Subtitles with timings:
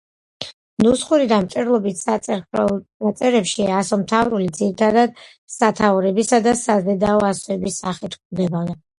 [0.83, 5.21] ნუსხური დამწერლობით ნაწერ ხელნაწერებში ასომთავრული ძირითადად
[5.57, 8.63] სათაურებისა და საზედაო ასოების სახით გვხვდება.